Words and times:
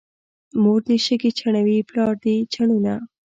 مور 0.61 0.79
دې 0.87 0.97
شګې 1.05 1.31
چڼوي، 1.39 1.77
پلار 1.89 2.13
دې 2.23 2.35
چنونه. 2.53 2.93